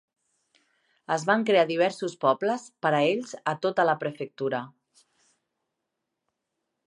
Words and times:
Es 1.15 1.25
van 1.29 1.43
crear 1.49 1.65
diversos 1.71 2.15
pobles 2.25 2.63
per 2.85 2.93
a 2.99 3.03
ells 3.11 3.35
a 3.53 3.55
tota 3.67 3.87
la 3.91 3.97
prefectura. 4.05 4.65